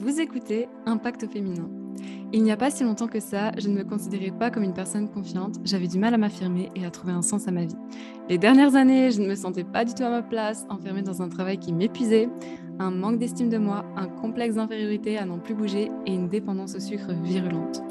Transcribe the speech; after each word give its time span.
Vous 0.00 0.20
écoutez 0.20 0.68
Impact 0.86 1.26
féminin. 1.26 1.68
Il 2.32 2.44
n'y 2.44 2.52
a 2.52 2.56
pas 2.56 2.70
si 2.70 2.84
longtemps 2.84 3.08
que 3.08 3.18
ça, 3.18 3.50
je 3.58 3.68
ne 3.68 3.74
me 3.74 3.82
considérais 3.82 4.30
pas 4.30 4.48
comme 4.48 4.62
une 4.62 4.72
personne 4.72 5.10
confiante, 5.10 5.56
j'avais 5.64 5.88
du 5.88 5.98
mal 5.98 6.14
à 6.14 6.18
m'affirmer 6.18 6.70
et 6.76 6.86
à 6.86 6.90
trouver 6.92 7.12
un 7.12 7.20
sens 7.20 7.48
à 7.48 7.50
ma 7.50 7.64
vie. 7.64 7.74
Les 8.28 8.38
dernières 8.38 8.76
années, 8.76 9.10
je 9.10 9.20
ne 9.20 9.26
me 9.26 9.34
sentais 9.34 9.64
pas 9.64 9.84
du 9.84 9.94
tout 9.94 10.04
à 10.04 10.10
ma 10.10 10.22
place, 10.22 10.66
enfermée 10.68 11.02
dans 11.02 11.20
un 11.20 11.28
travail 11.28 11.58
qui 11.58 11.72
m'épuisait, 11.72 12.28
un 12.78 12.90
manque 12.90 13.18
d'estime 13.18 13.48
de 13.48 13.58
moi, 13.58 13.84
un 13.96 14.06
complexe 14.06 14.54
d'infériorité 14.54 15.18
à 15.18 15.24
n'en 15.24 15.38
plus 15.38 15.54
bouger 15.54 15.90
et 16.06 16.12
une 16.12 16.28
dépendance 16.28 16.74
au 16.74 16.80
sucre 16.80 17.12
virulente. 17.22 17.82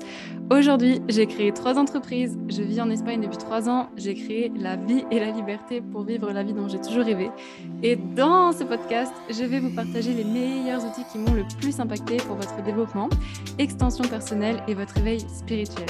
Aujourd'hui, 0.50 1.02
j'ai 1.10 1.26
créé 1.26 1.52
trois 1.52 1.78
entreprises, 1.78 2.38
je 2.48 2.62
vis 2.62 2.80
en 2.80 2.89
Espagne 2.89 3.20
depuis 3.20 3.38
trois 3.38 3.68
ans, 3.70 3.89
j'ai 3.98 4.14
créé 4.14 4.52
la 4.58 4.78
vie 4.78 5.04
et 5.12 5.20
la 5.20 5.32
liberté 5.32 5.82
pour 5.82 6.04
vivre 6.04 6.32
la 6.32 6.44
vie 6.44 6.54
dont 6.54 6.70
j'ai 6.70 6.80
toujours 6.80 7.04
rêvé. 7.04 7.30
Et 7.84 7.98
dans 7.98 8.54
ce 8.54 8.64
podcast, 8.64 9.14
je 9.30 9.44
vais 9.44 9.60
vous 9.60 9.76
partager 9.76 10.14
les 10.14 10.24
meilleurs 10.24 10.86
outils 10.86 11.04
qui 11.12 11.18
m'ont 11.18 11.34
le 11.34 11.44
plus 11.60 11.80
impacté 11.80 12.18
pour 12.18 12.38
votre 12.38 12.64
développement, 12.64 13.10
extension 13.60 14.06
personnelle 14.06 14.64
et 14.68 14.74
votre 14.74 14.97
éveil 14.97 15.19
spirituel. 15.19 15.88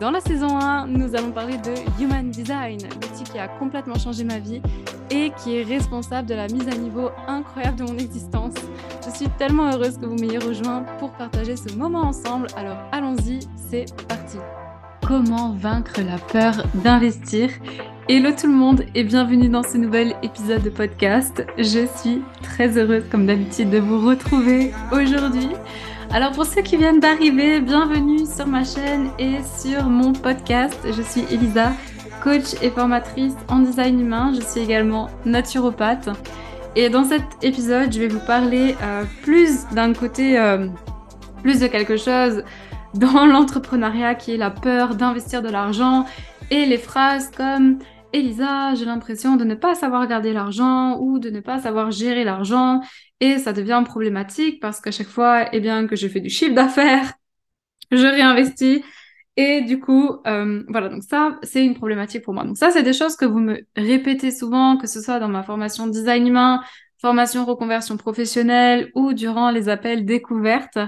Dans 0.00 0.10
la 0.10 0.20
saison 0.20 0.58
1, 0.58 0.86
nous 0.86 1.14
allons 1.14 1.30
parler 1.30 1.58
de 1.58 2.02
Human 2.02 2.30
Design, 2.30 2.78
l'outil 2.80 3.24
qui 3.30 3.38
a 3.38 3.46
complètement 3.46 3.98
changé 3.98 4.24
ma 4.24 4.38
vie 4.38 4.62
et 5.12 5.32
qui 5.36 5.56
est 5.58 5.62
responsable 5.62 6.26
de 6.26 6.34
la 6.34 6.48
mise 6.48 6.66
à 6.68 6.76
niveau 6.76 7.10
incroyable 7.28 7.76
de 7.76 7.84
mon 7.84 7.98
existence. 7.98 8.54
Je 9.04 9.14
suis 9.14 9.28
tellement 9.38 9.70
heureuse 9.70 9.98
que 9.98 10.06
vous 10.06 10.16
m'ayez 10.16 10.38
rejoint 10.38 10.84
pour 10.98 11.10
partager 11.12 11.54
ce 11.56 11.74
moment 11.76 12.00
ensemble. 12.00 12.46
Alors 12.56 12.78
allons-y, 12.92 13.40
c'est 13.70 13.84
parti. 14.08 14.38
Comment 15.06 15.52
vaincre 15.52 16.00
la 16.00 16.16
peur 16.16 16.66
d'investir? 16.74 17.50
Hello 18.08 18.30
tout 18.38 18.46
le 18.46 18.54
monde 18.54 18.84
et 18.94 19.04
bienvenue 19.04 19.48
dans 19.48 19.62
ce 19.62 19.76
nouvel 19.76 20.14
épisode 20.22 20.62
de 20.62 20.70
podcast. 20.70 21.44
Je 21.58 21.86
suis 21.96 22.22
très 22.42 22.78
heureuse 22.78 23.04
comme 23.10 23.26
d'habitude 23.26 23.70
de 23.70 23.78
vous 23.78 24.06
retrouver 24.06 24.72
aujourd'hui. 24.92 25.50
Alors 26.10 26.32
pour 26.32 26.46
ceux 26.46 26.62
qui 26.62 26.76
viennent 26.76 27.00
d'arriver, 27.00 27.60
bienvenue 27.60 28.24
sur 28.26 28.46
ma 28.46 28.64
chaîne 28.64 29.10
et 29.18 29.38
sur 29.58 29.84
mon 29.84 30.12
podcast. 30.12 30.78
Je 30.84 31.02
suis 31.02 31.24
Elisa, 31.30 31.72
coach 32.22 32.54
et 32.62 32.70
formatrice 32.70 33.34
en 33.48 33.58
design 33.58 34.00
humain. 34.00 34.32
Je 34.34 34.40
suis 34.40 34.60
également 34.60 35.10
naturopathe. 35.24 36.08
Et 36.76 36.88
dans 36.88 37.04
cet 37.04 37.22
épisode, 37.42 37.92
je 37.92 37.98
vais 37.98 38.08
vous 38.08 38.24
parler 38.24 38.76
euh, 38.82 39.04
plus 39.22 39.66
d'un 39.72 39.92
côté, 39.92 40.38
euh, 40.38 40.68
plus 41.42 41.60
de 41.60 41.66
quelque 41.66 41.96
chose 41.96 42.44
dans 42.94 43.26
l'entrepreneuriat 43.32 44.14
qui 44.14 44.32
est 44.32 44.36
la 44.36 44.50
peur 44.50 44.94
d'investir 44.94 45.42
de 45.42 45.48
l'argent 45.48 46.06
et 46.50 46.64
les 46.64 46.78
phrases 46.78 47.30
comme 47.30 47.78
Elisa, 48.12 48.74
j'ai 48.74 48.84
l'impression 48.84 49.36
de 49.36 49.44
ne 49.44 49.54
pas 49.54 49.74
savoir 49.74 50.06
garder 50.06 50.32
l'argent 50.32 50.98
ou 51.00 51.18
de 51.18 51.30
ne 51.30 51.40
pas 51.40 51.58
savoir 51.58 51.90
gérer 51.90 52.24
l'argent 52.24 52.82
et 53.20 53.38
ça 53.38 53.52
devient 53.52 53.82
problématique 53.84 54.60
parce 54.60 54.80
qu'à 54.80 54.90
chaque 54.90 55.08
fois, 55.08 55.46
eh 55.52 55.60
bien, 55.60 55.86
que 55.86 55.96
je 55.96 56.08
fais 56.08 56.20
du 56.20 56.28
chiffre 56.28 56.54
d'affaires, 56.54 57.12
je 57.90 58.06
réinvestis 58.06 58.82
et 59.36 59.62
du 59.62 59.80
coup, 59.80 60.18
euh, 60.26 60.62
voilà, 60.68 60.88
donc 60.88 61.02
ça, 61.02 61.38
c'est 61.42 61.64
une 61.64 61.74
problématique 61.74 62.22
pour 62.22 62.34
moi. 62.34 62.44
Donc 62.44 62.58
ça, 62.58 62.70
c'est 62.70 62.82
des 62.82 62.92
choses 62.92 63.16
que 63.16 63.24
vous 63.24 63.38
me 63.38 63.60
répétez 63.76 64.30
souvent, 64.30 64.76
que 64.76 64.86
ce 64.86 65.00
soit 65.00 65.20
dans 65.20 65.28
ma 65.28 65.42
formation 65.42 65.86
design 65.86 66.26
humain, 66.26 66.62
formation 67.00 67.44
reconversion 67.46 67.96
professionnelle 67.96 68.90
ou 68.94 69.14
durant 69.14 69.50
les 69.50 69.68
appels 69.68 70.04
découvertes. 70.04 70.78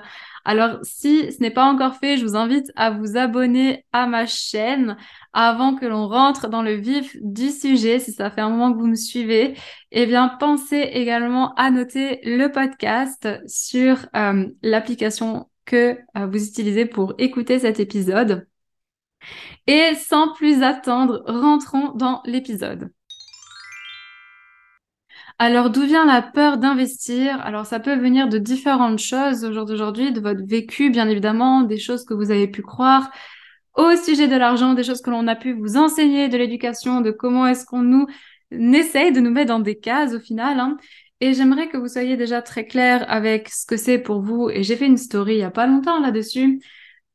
Alors, 0.44 0.78
si 0.82 1.32
ce 1.32 1.40
n'est 1.40 1.50
pas 1.50 1.64
encore 1.64 1.96
fait, 1.96 2.18
je 2.18 2.26
vous 2.26 2.36
invite 2.36 2.70
à 2.76 2.90
vous 2.90 3.16
abonner 3.16 3.86
à 3.92 4.06
ma 4.06 4.26
chaîne 4.26 4.96
avant 5.32 5.74
que 5.74 5.86
l'on 5.86 6.06
rentre 6.06 6.48
dans 6.48 6.62
le 6.62 6.74
vif 6.74 7.16
du 7.22 7.50
sujet. 7.50 7.98
Si 7.98 8.12
ça 8.12 8.30
fait 8.30 8.42
un 8.42 8.50
moment 8.50 8.72
que 8.72 8.78
vous 8.78 8.86
me 8.86 8.94
suivez, 8.94 9.56
eh 9.90 10.06
bien, 10.06 10.28
pensez 10.28 10.90
également 10.92 11.54
à 11.54 11.70
noter 11.70 12.20
le 12.24 12.48
podcast 12.48 13.26
sur 13.46 14.06
euh, 14.14 14.46
l'application 14.62 15.48
que 15.64 15.98
euh, 16.16 16.26
vous 16.26 16.46
utilisez 16.46 16.86
pour 16.86 17.14
écouter 17.18 17.58
cet 17.58 17.80
épisode. 17.80 18.46
Et 19.66 19.94
sans 19.94 20.32
plus 20.34 20.62
attendre, 20.62 21.22
rentrons 21.26 21.92
dans 21.92 22.22
l'épisode. 22.26 22.90
Alors, 25.38 25.70
d'où 25.70 25.82
vient 25.82 26.06
la 26.06 26.22
peur 26.22 26.58
d'investir? 26.58 27.40
Alors, 27.40 27.66
ça 27.66 27.80
peut 27.80 27.96
venir 27.96 28.28
de 28.28 28.38
différentes 28.38 29.00
choses 29.00 29.44
au 29.44 29.52
jour 29.52 29.64
d'aujourd'hui, 29.64 30.12
de 30.12 30.20
votre 30.20 30.46
vécu, 30.46 30.90
bien 30.90 31.08
évidemment, 31.08 31.62
des 31.62 31.78
choses 31.78 32.04
que 32.04 32.14
vous 32.14 32.30
avez 32.30 32.46
pu 32.48 32.62
croire 32.62 33.10
au 33.74 33.96
sujet 33.96 34.28
de 34.28 34.36
l'argent, 34.36 34.74
des 34.74 34.84
choses 34.84 35.02
que 35.02 35.10
l'on 35.10 35.26
a 35.26 35.34
pu 35.34 35.52
vous 35.52 35.76
enseigner, 35.76 36.28
de 36.28 36.38
l'éducation, 36.38 37.00
de 37.00 37.10
comment 37.10 37.46
est-ce 37.46 37.66
qu'on 37.66 37.82
nous 37.82 38.06
essaye 38.52 39.12
de 39.12 39.20
nous 39.20 39.30
mettre 39.30 39.48
dans 39.48 39.58
des 39.58 39.78
cases 39.78 40.14
au 40.14 40.20
final. 40.20 40.60
Hein. 40.60 40.76
Et 41.20 41.34
j'aimerais 41.34 41.68
que 41.68 41.76
vous 41.76 41.88
soyez 41.88 42.16
déjà 42.16 42.42
très 42.42 42.66
clair 42.66 43.04
avec 43.08 43.48
ce 43.48 43.66
que 43.66 43.76
c'est 43.76 43.98
pour 43.98 44.20
vous. 44.20 44.50
Et 44.50 44.62
j'ai 44.62 44.76
fait 44.76 44.86
une 44.86 44.96
story 44.98 45.34
il 45.34 45.38
y 45.38 45.42
a 45.42 45.50
pas 45.50 45.66
longtemps 45.66 46.00
là-dessus 46.00 46.60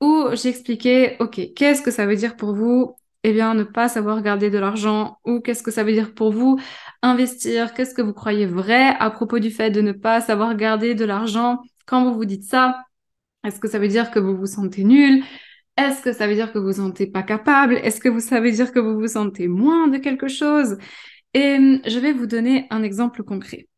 où 0.02 0.26
j'expliquais, 0.34 1.18
OK, 1.20 1.40
qu'est-ce 1.56 1.82
que 1.82 1.92
ça 1.92 2.06
veut 2.06 2.16
dire 2.16 2.36
pour 2.36 2.56
vous? 2.56 2.96
Eh 3.24 3.34
bien, 3.34 3.54
ne 3.54 3.64
pas 3.64 3.90
savoir 3.90 4.22
garder 4.22 4.50
de 4.50 4.58
l'argent 4.58 5.18
ou 5.26 5.42
qu'est-ce 5.42 5.64
que 5.64 5.72
ça 5.72 5.84
veut 5.84 5.92
dire 5.92 6.14
pour 6.14 6.32
vous? 6.32 6.58
Investir 7.02 7.74
Qu'est-ce 7.74 7.94
que 7.94 8.02
vous 8.02 8.14
croyez 8.14 8.46
vrai 8.46 8.96
à 9.00 9.10
propos 9.12 9.40
du 9.40 9.52
fait 9.52 9.72
de 9.72 9.82
ne 9.82 9.92
pas 9.92 10.22
savoir 10.22 10.56
garder 10.56 10.96
de 10.96 11.06
l'argent? 11.06 11.60
Quand 11.86 12.06
vous 12.06 12.14
vous 12.16 12.26
dites 12.26 12.44
ça 12.46 12.86
Est-ce 13.46 13.60
que 13.60 13.68
ça 13.68 13.80
veut 13.80 13.90
dire 13.90 14.12
que 14.12 14.20
vous 14.20 14.38
vous 14.38 14.48
sentez 14.48 14.84
nul? 14.86 15.24
Est-ce 15.78 16.02
que 16.02 16.14
ça 16.14 16.28
veut 16.28 16.36
dire 16.36 16.54
que 16.54 16.60
vous 16.60 16.68
vous 16.68 16.74
sentez 16.74 17.08
pas 17.08 17.24
capable? 17.24 17.76
Est-ce 17.76 18.02
que 18.02 18.10
vous 18.10 18.20
savez 18.22 18.52
dire 18.52 18.72
que 18.74 18.80
vous 18.80 19.00
vous 19.00 19.08
sentez 19.08 19.48
moins 19.48 19.88
de 19.88 19.98
quelque 19.98 20.28
chose? 20.28 20.78
Et 21.34 21.82
je 21.86 22.00
vais 22.00 22.14
vous 22.14 22.28
donner 22.28 22.68
un 22.70 22.84
exemple 22.84 23.24
concret. 23.24 23.69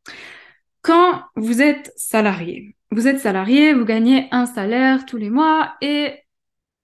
Quand 0.81 1.23
vous 1.35 1.61
êtes 1.61 1.93
salarié, 1.95 2.75
vous 2.91 3.07
êtes 3.07 3.19
salarié, 3.19 3.73
vous 3.73 3.85
gagnez 3.85 4.27
un 4.31 4.45
salaire 4.45 5.05
tous 5.05 5.17
les 5.17 5.29
mois 5.29 5.75
et 5.81 6.15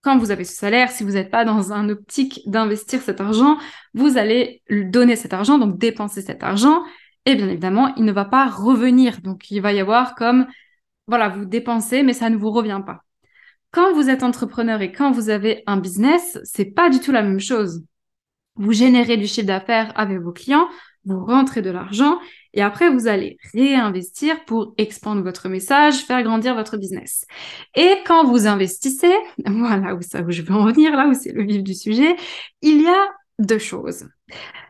quand 0.02 0.18
vous 0.18 0.32
avez 0.32 0.46
ce 0.46 0.56
salaire, 0.56 0.90
si 0.90 1.04
vous 1.04 1.12
n'êtes 1.12 1.32
pas 1.32 1.44
dans 1.44 1.74
un 1.74 1.90
optique 1.90 2.42
d'investir 2.46 3.02
cet 3.02 3.20
argent, 3.20 3.58
vous 3.94 4.18
allez 4.18 4.62
donner 4.70 5.18
cet 5.18 5.34
argent, 5.34 5.58
donc 5.58 5.78
dépenser 5.78 6.22
cet 6.22 6.44
argent, 6.44 6.84
et 7.26 7.36
bien 7.36 7.50
évidemment, 7.50 7.94
il 7.96 8.06
ne 8.06 8.14
va 8.14 8.24
pas 8.24 8.48
revenir. 8.48 9.20
Donc, 9.20 9.52
il 9.52 9.60
va 9.62 9.74
y 9.74 9.82
avoir 9.82 10.16
comme, 10.16 10.48
voilà, 11.08 11.28
vous 11.28 11.44
dépensez, 11.44 12.04
mais 12.04 12.14
ça 12.14 12.30
ne 12.30 12.38
vous 12.38 12.52
revient 12.52 12.82
pas. 12.86 13.04
Quand 13.72 13.94
vous 13.94 14.10
êtes 14.10 14.24
entrepreneur 14.24 14.82
et 14.82 14.94
quand 14.94 15.12
vous 15.12 15.30
avez 15.30 15.62
un 15.68 15.76
business, 15.76 16.40
c'est 16.46 16.74
pas 16.74 16.90
du 16.90 17.02
tout 17.02 17.12
la 17.12 17.22
même 17.22 17.42
chose. 17.42 17.84
Vous 18.56 18.72
générez 18.72 19.18
du 19.18 19.28
chiffre 19.28 19.46
d'affaires 19.46 19.92
avec 20.00 20.20
vos 20.20 20.32
clients, 20.32 20.70
vous 21.08 21.26
rentrez 21.26 21.62
de 21.62 21.70
l'argent 21.70 22.20
et 22.54 22.62
après 22.62 22.90
vous 22.90 23.08
allez 23.08 23.38
réinvestir 23.54 24.44
pour 24.46 24.74
expandre 24.78 25.22
votre 25.22 25.50
message, 25.50 25.96
faire 26.06 26.22
grandir 26.24 26.56
votre 26.56 26.78
business. 26.78 27.26
Et 27.76 27.98
quand 28.06 28.26
vous 28.26 28.48
investissez, 28.48 29.14
voilà 29.46 29.96
où 29.96 30.02
ça 30.02 30.22
où 30.22 30.32
je 30.32 30.42
veux 30.42 30.54
en 30.54 30.66
venir, 30.66 30.96
là 30.96 31.08
où 31.08 31.14
c'est 31.14 31.32
le 31.32 31.44
vif 31.44 31.64
du 31.64 31.74
sujet, 31.74 32.16
il 32.62 32.82
y 32.82 32.88
a 32.88 33.08
deux 33.40 33.60
choses. 33.60 34.08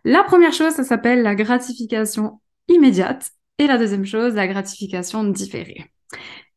La 0.03 0.23
première 0.23 0.53
chose, 0.53 0.73
ça 0.73 0.83
s'appelle 0.83 1.23
la 1.23 1.35
gratification 1.35 2.39
immédiate 2.67 3.31
et 3.57 3.67
la 3.67 3.77
deuxième 3.77 4.05
chose, 4.05 4.35
la 4.35 4.47
gratification 4.47 5.23
différée. 5.23 5.91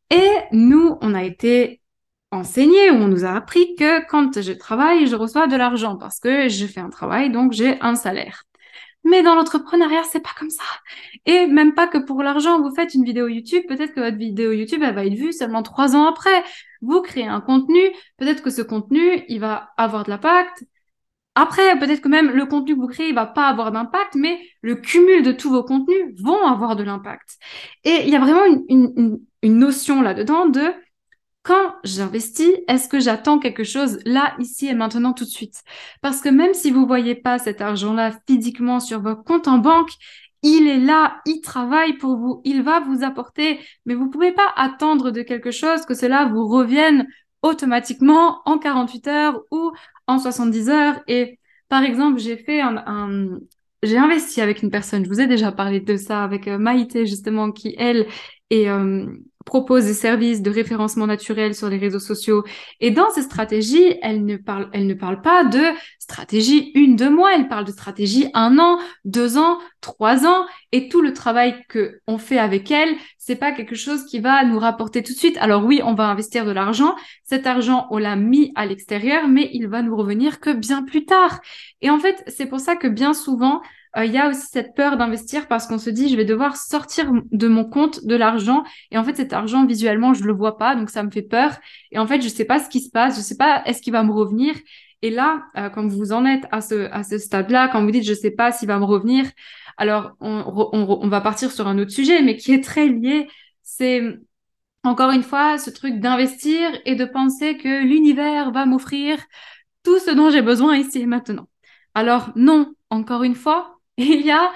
Et 0.09 0.29
nous, 0.51 0.97
on 1.01 1.13
a 1.13 1.23
été 1.23 1.81
enseigné 2.31 2.91
on 2.91 3.07
nous 3.07 3.25
a 3.25 3.31
appris 3.31 3.75
que 3.75 4.05
quand 4.07 4.41
je 4.41 4.53
travaille, 4.53 5.07
je 5.07 5.15
reçois 5.15 5.47
de 5.47 5.55
l'argent 5.55 5.97
parce 5.97 6.19
que 6.19 6.47
je 6.47 6.65
fais 6.65 6.79
un 6.79 6.89
travail, 6.89 7.31
donc 7.31 7.51
j'ai 7.51 7.79
un 7.81 7.95
salaire. 7.95 8.43
Mais 9.03 9.23
dans 9.23 9.35
l'entrepreneuriat, 9.35 10.03
c'est 10.03 10.19
pas 10.19 10.29
comme 10.37 10.49
ça. 10.49 10.63
Et 11.25 11.47
même 11.47 11.73
pas 11.73 11.87
que 11.87 11.97
pour 11.97 12.21
l'argent. 12.21 12.61
Vous 12.61 12.73
faites 12.73 12.93
une 12.93 13.03
vidéo 13.03 13.27
YouTube, 13.27 13.63
peut-être 13.67 13.93
que 13.93 13.99
votre 13.99 14.17
vidéo 14.17 14.51
YouTube, 14.51 14.81
elle 14.83 14.95
va 14.95 15.05
être 15.05 15.13
vue 15.13 15.33
seulement 15.33 15.63
trois 15.63 15.95
ans 15.95 16.05
après. 16.05 16.43
Vous 16.81 17.01
créez 17.01 17.25
un 17.27 17.41
contenu, 17.41 17.79
peut-être 18.17 18.43
que 18.43 18.49
ce 18.49 18.61
contenu, 18.61 19.23
il 19.27 19.39
va 19.39 19.71
avoir 19.77 20.03
de 20.03 20.09
l'impact. 20.11 20.63
Après, 21.35 21.79
peut-être 21.79 22.01
que 22.01 22.09
même 22.09 22.29
le 22.29 22.45
contenu 22.45 22.75
que 22.75 22.81
vous 22.81 22.87
créez, 22.87 23.09
il 23.09 23.15
va 23.15 23.25
pas 23.25 23.47
avoir 23.47 23.71
d'impact, 23.71 24.15
mais 24.15 24.39
le 24.61 24.75
cumul 24.75 25.23
de 25.23 25.31
tous 25.31 25.49
vos 25.49 25.63
contenus 25.63 26.13
vont 26.21 26.45
avoir 26.45 26.75
de 26.75 26.83
l'impact. 26.83 27.37
Et 27.85 28.01
il 28.03 28.09
y 28.09 28.15
a 28.15 28.19
vraiment 28.19 28.45
une, 28.45 28.65
une, 28.69 29.19
une 29.41 29.57
notion 29.57 30.01
là-dedans 30.01 30.47
de 30.47 30.73
quand 31.43 31.75
j'investis, 31.83 32.51
est-ce 32.67 32.87
que 32.87 32.99
j'attends 32.99 33.39
quelque 33.39 33.63
chose 33.63 33.99
là, 34.05 34.35
ici 34.39 34.67
et 34.67 34.73
maintenant 34.73 35.13
tout 35.13 35.25
de 35.25 35.29
suite? 35.29 35.63
Parce 36.01 36.21
que 36.21 36.29
même 36.29 36.53
si 36.53 36.71
vous 36.71 36.85
voyez 36.85 37.15
pas 37.15 37.39
cet 37.39 37.61
argent-là 37.61 38.11
physiquement 38.27 38.79
sur 38.79 39.01
votre 39.01 39.23
compte 39.23 39.47
en 39.47 39.57
banque, 39.57 39.89
il 40.43 40.67
est 40.67 40.79
là, 40.79 41.21
il 41.25 41.41
travaille 41.41 41.93
pour 41.97 42.17
vous, 42.17 42.41
il 42.45 42.63
va 42.63 42.79
vous 42.79 43.03
apporter, 43.03 43.59
mais 43.85 43.93
vous 43.93 44.09
pouvez 44.09 44.31
pas 44.31 44.53
attendre 44.55 45.11
de 45.11 45.21
quelque 45.21 45.51
chose 45.51 45.85
que 45.85 45.93
cela 45.93 46.25
vous 46.25 46.47
revienne 46.47 47.07
automatiquement 47.41 48.41
en 48.45 48.57
48 48.57 49.07
heures 49.07 49.41
ou 49.51 49.71
en 50.07 50.19
70 50.19 50.69
heures. 50.69 50.99
Et 51.07 51.39
par 51.69 51.83
exemple, 51.83 52.19
j'ai 52.19 52.37
fait 52.37 52.61
un, 52.61 53.39
j'ai 53.83 53.97
investi 53.97 54.41
avec 54.41 54.61
une 54.61 54.71
personne, 54.71 55.03
je 55.05 55.09
vous 55.09 55.21
ai 55.21 55.27
déjà 55.27 55.51
parlé 55.51 55.79
de 55.79 55.95
ça, 55.95 56.23
avec 56.23 56.47
euh, 56.47 56.57
Maïté 56.57 57.05
justement, 57.05 57.51
qui 57.51 57.75
elle 57.77 58.07
et 58.51 58.69
euh, 58.69 59.07
propose 59.45 59.85
des 59.85 59.93
services 59.93 60.41
de 60.41 60.51
référencement 60.51 61.07
naturel 61.07 61.55
sur 61.55 61.69
les 61.69 61.77
réseaux 61.77 61.99
sociaux. 61.99 62.43
Et 62.79 62.91
dans 62.91 63.09
ces 63.09 63.23
stratégies, 63.23 63.95
elle 64.01 64.25
ne 64.25 64.37
parle, 64.37 64.69
elle 64.73 64.85
ne 64.85 64.93
parle 64.93 65.21
pas 65.21 65.43
de 65.45 65.61
stratégie 65.99 66.71
une, 66.75 66.95
deux 66.95 67.09
mois, 67.09 67.33
elle 67.33 67.47
parle 67.47 67.65
de 67.65 67.71
stratégie 67.71 68.27
un 68.33 68.59
an, 68.59 68.77
deux 69.05 69.37
ans, 69.37 69.57
trois 69.79 70.27
ans. 70.27 70.45
Et 70.73 70.89
tout 70.89 71.01
le 71.01 71.13
travail 71.13 71.63
que 71.69 72.01
on 72.07 72.17
fait 72.17 72.37
avec 72.37 72.69
elle, 72.71 72.93
c'est 73.17 73.37
pas 73.37 73.53
quelque 73.53 73.75
chose 73.75 74.05
qui 74.05 74.19
va 74.19 74.43
nous 74.43 74.59
rapporter 74.59 75.01
tout 75.01 75.13
de 75.13 75.17
suite. 75.17 75.37
Alors 75.39 75.65
oui, 75.65 75.81
on 75.83 75.93
va 75.93 76.07
investir 76.07 76.45
de 76.45 76.51
l'argent. 76.51 76.95
Cet 77.23 77.47
argent, 77.47 77.87
on 77.89 77.97
l'a 77.97 78.17
mis 78.17 78.51
à 78.55 78.65
l'extérieur, 78.65 79.27
mais 79.29 79.49
il 79.53 79.67
va 79.67 79.81
nous 79.81 79.95
revenir 79.95 80.41
que 80.41 80.51
bien 80.51 80.83
plus 80.83 81.05
tard. 81.05 81.39
Et 81.81 81.89
en 81.89 81.99
fait, 81.99 82.21
c'est 82.27 82.47
pour 82.47 82.59
ça 82.59 82.75
que 82.75 82.87
bien 82.87 83.13
souvent, 83.13 83.61
euh, 83.97 84.05
il 84.05 84.11
y 84.11 84.17
a 84.17 84.29
aussi 84.29 84.47
cette 84.49 84.75
peur 84.75 84.97
d'investir 84.97 85.47
parce 85.47 85.67
qu'on 85.67 85.77
se 85.77 85.89
dit 85.89 86.09
je 86.09 86.15
vais 86.15 86.25
devoir 86.25 86.55
sortir 86.55 87.11
de 87.31 87.47
mon 87.47 87.65
compte 87.65 88.05
de 88.05 88.15
l'argent 88.15 88.63
et 88.91 88.97
en 88.97 89.03
fait 89.03 89.17
cet 89.17 89.33
argent 89.33 89.65
visuellement 89.65 90.13
je 90.13 90.23
le 90.23 90.33
vois 90.33 90.57
pas 90.57 90.75
donc 90.75 90.89
ça 90.89 91.03
me 91.03 91.11
fait 91.11 91.21
peur 91.21 91.57
et 91.91 91.99
en 91.99 92.07
fait 92.07 92.21
je 92.21 92.27
sais 92.27 92.45
pas 92.45 92.59
ce 92.59 92.69
qui 92.69 92.81
se 92.81 92.89
passe 92.89 93.15
je 93.17 93.21
sais 93.21 93.37
pas 93.37 93.63
est-ce 93.65 93.81
qu'il 93.81 93.93
va 93.93 94.03
me 94.03 94.11
revenir 94.11 94.55
et 95.01 95.09
là 95.09 95.43
euh, 95.57 95.69
quand 95.69 95.87
vous 95.87 96.13
en 96.13 96.25
êtes 96.25 96.45
à 96.51 96.61
ce 96.61 96.89
à 96.91 97.03
ce 97.03 97.17
stade-là 97.17 97.67
quand 97.67 97.83
vous 97.83 97.91
dites 97.91 98.05
je 98.05 98.13
sais 98.13 98.31
pas 98.31 98.51
s'il 98.51 98.67
va 98.67 98.79
me 98.79 98.85
revenir 98.85 99.25
alors 99.77 100.11
on 100.19 101.07
va 101.07 101.21
partir 101.21 101.51
sur 101.51 101.67
un 101.67 101.77
autre 101.79 101.91
sujet 101.91 102.21
mais 102.21 102.37
qui 102.37 102.53
est 102.53 102.63
très 102.63 102.87
lié 102.87 103.27
c'est 103.63 104.03
encore 104.83 105.11
une 105.11 105.23
fois 105.23 105.57
ce 105.57 105.69
truc 105.69 105.99
d'investir 105.99 106.69
et 106.85 106.95
de 106.95 107.05
penser 107.05 107.57
que 107.57 107.83
l'univers 107.83 108.51
va 108.51 108.65
m'offrir 108.65 109.17
tout 109.83 109.99
ce 109.99 110.11
dont 110.11 110.29
j'ai 110.29 110.41
besoin 110.41 110.77
ici 110.77 110.99
et 111.01 111.05
maintenant. 111.05 111.47
Alors 111.93 112.31
non 112.35 112.73
encore 112.89 113.23
une 113.23 113.35
fois 113.35 113.80
il 114.19 114.25
y 114.25 114.31
a 114.31 114.51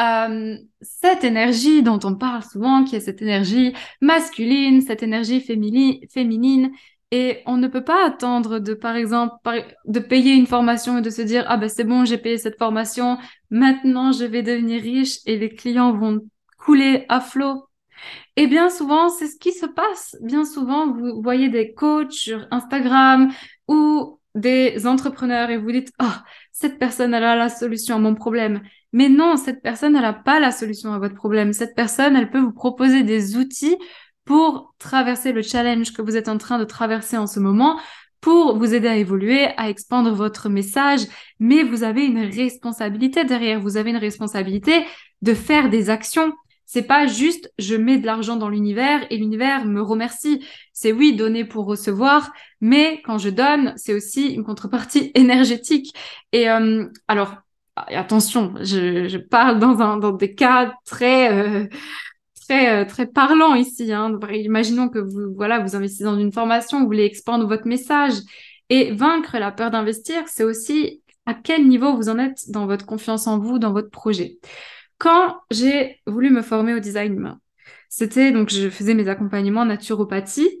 euh, 0.00 0.56
cette 0.80 1.24
énergie 1.24 1.82
dont 1.82 2.00
on 2.04 2.14
parle 2.14 2.42
souvent, 2.42 2.84
qui 2.84 2.96
est 2.96 3.00
cette 3.00 3.22
énergie 3.22 3.74
masculine, 4.00 4.80
cette 4.80 5.02
énergie 5.02 5.40
féminine, 5.40 6.70
et 7.12 7.42
on 7.46 7.56
ne 7.56 7.66
peut 7.66 7.82
pas 7.82 8.06
attendre 8.06 8.60
de, 8.60 8.72
par 8.72 8.94
exemple, 8.94 9.34
de 9.84 10.00
payer 10.00 10.34
une 10.34 10.46
formation 10.46 10.98
et 10.98 11.02
de 11.02 11.10
se 11.10 11.22
dire, 11.22 11.44
ah 11.48 11.56
ben 11.56 11.68
c'est 11.68 11.84
bon, 11.84 12.04
j'ai 12.04 12.18
payé 12.18 12.38
cette 12.38 12.58
formation, 12.58 13.18
maintenant 13.50 14.12
je 14.12 14.24
vais 14.24 14.42
devenir 14.42 14.80
riche 14.80 15.18
et 15.26 15.36
les 15.36 15.50
clients 15.50 15.92
vont 15.92 16.20
couler 16.56 17.06
à 17.08 17.20
flot. 17.20 17.64
Et 18.36 18.46
bien 18.46 18.70
souvent, 18.70 19.08
c'est 19.08 19.26
ce 19.26 19.38
qui 19.38 19.52
se 19.52 19.66
passe. 19.66 20.16
Bien 20.22 20.44
souvent, 20.44 20.92
vous 20.92 21.20
voyez 21.20 21.48
des 21.48 21.74
coachs 21.74 22.12
sur 22.12 22.46
Instagram 22.50 23.30
ou 23.68 24.18
des 24.34 24.86
entrepreneurs 24.86 25.50
et 25.50 25.58
vous 25.58 25.72
dites, 25.72 25.92
oh, 26.00 26.06
cette 26.52 26.78
personne, 26.78 27.12
elle 27.12 27.24
a 27.24 27.36
la 27.36 27.48
solution 27.48 27.96
à 27.96 27.98
mon 27.98 28.14
problème. 28.14 28.62
Mais 28.92 29.08
non, 29.08 29.36
cette 29.36 29.62
personne, 29.62 29.94
elle 29.96 30.02
n'a 30.02 30.12
pas 30.12 30.40
la 30.40 30.50
solution 30.50 30.92
à 30.92 30.98
votre 30.98 31.14
problème. 31.14 31.52
Cette 31.52 31.74
personne, 31.74 32.16
elle 32.16 32.30
peut 32.30 32.40
vous 32.40 32.52
proposer 32.52 33.02
des 33.02 33.36
outils 33.36 33.76
pour 34.24 34.74
traverser 34.78 35.32
le 35.32 35.42
challenge 35.42 35.92
que 35.92 36.02
vous 36.02 36.16
êtes 36.16 36.28
en 36.28 36.38
train 36.38 36.58
de 36.58 36.64
traverser 36.64 37.16
en 37.16 37.26
ce 37.26 37.40
moment, 37.40 37.80
pour 38.20 38.58
vous 38.58 38.74
aider 38.74 38.88
à 38.88 38.96
évoluer, 38.96 39.46
à 39.56 39.70
expandre 39.70 40.12
votre 40.12 40.48
message. 40.48 41.00
Mais 41.38 41.62
vous 41.62 41.82
avez 41.84 42.04
une 42.04 42.20
responsabilité 42.20 43.24
derrière. 43.24 43.60
Vous 43.60 43.76
avez 43.76 43.90
une 43.90 43.96
responsabilité 43.96 44.84
de 45.22 45.34
faire 45.34 45.70
des 45.70 45.90
actions. 45.90 46.32
C'est 46.66 46.82
pas 46.82 47.06
juste 47.06 47.52
je 47.58 47.74
mets 47.74 47.98
de 47.98 48.06
l'argent 48.06 48.36
dans 48.36 48.48
l'univers 48.48 49.04
et 49.10 49.16
l'univers 49.16 49.64
me 49.64 49.82
remercie. 49.82 50.44
C'est 50.72 50.92
oui, 50.92 51.16
donner 51.16 51.44
pour 51.44 51.66
recevoir, 51.66 52.30
mais 52.60 53.02
quand 53.04 53.18
je 53.18 53.30
donne, 53.30 53.74
c'est 53.76 53.94
aussi 53.94 54.28
une 54.28 54.44
contrepartie 54.44 55.10
énergétique. 55.16 55.92
Et 56.30 56.48
euh, 56.48 56.86
alors, 57.08 57.34
attention, 57.88 58.54
je, 58.60 59.16
parle 59.18 59.58
dans, 59.58 60.12
des 60.12 60.34
cas 60.34 60.74
très, 60.84 61.32
euh, 61.32 61.66
très, 62.42 62.82
euh, 62.82 62.84
très 62.84 63.06
parlants 63.06 63.54
ici. 63.54 63.92
Hein. 63.92 64.18
Imaginons 64.32 64.88
que 64.88 64.98
vous, 64.98 65.34
voilà, 65.34 65.60
vous 65.60 65.76
investissez 65.76 66.04
dans 66.04 66.18
une 66.18 66.32
formation, 66.32 66.80
vous 66.80 66.86
voulez 66.86 67.04
expandre 67.04 67.46
votre 67.46 67.66
message. 67.66 68.14
Et 68.68 68.92
vaincre 68.92 69.36
la 69.38 69.50
peur 69.50 69.70
d'investir, 69.70 70.22
c'est 70.26 70.44
aussi 70.44 71.02
à 71.26 71.34
quel 71.34 71.66
niveau 71.66 71.96
vous 71.96 72.08
en 72.08 72.18
êtes 72.18 72.50
dans 72.50 72.66
votre 72.66 72.86
confiance 72.86 73.26
en 73.26 73.38
vous, 73.38 73.58
dans 73.58 73.72
votre 73.72 73.90
projet. 73.90 74.38
Quand 74.98 75.36
j'ai 75.50 76.00
voulu 76.06 76.30
me 76.30 76.42
former 76.42 76.74
au 76.74 76.78
design 76.78 77.14
humain, 77.14 77.40
c'était 77.88 78.30
donc 78.30 78.50
je 78.50 78.70
faisais 78.70 78.94
mes 78.94 79.08
accompagnements 79.08 79.62
en 79.62 79.66
naturopathie 79.66 80.59